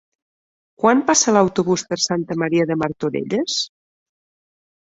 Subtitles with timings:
[0.83, 3.59] Quan passa l'autobús per Santa Maria de Martorelles?